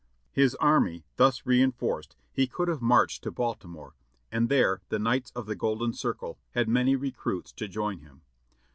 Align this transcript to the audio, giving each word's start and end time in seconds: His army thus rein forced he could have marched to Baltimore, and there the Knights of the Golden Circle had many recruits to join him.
His 0.31 0.55
army 0.55 1.05
thus 1.17 1.45
rein 1.45 1.71
forced 1.71 2.15
he 2.33 2.47
could 2.47 2.67
have 2.69 2.81
marched 2.81 3.21
to 3.21 3.29
Baltimore, 3.29 3.93
and 4.31 4.49
there 4.49 4.81
the 4.89 4.97
Knights 4.97 5.29
of 5.35 5.45
the 5.45 5.55
Golden 5.55 5.93
Circle 5.93 6.39
had 6.55 6.67
many 6.67 6.95
recruits 6.95 7.51
to 7.53 7.67
join 7.67 7.99
him. 7.99 8.23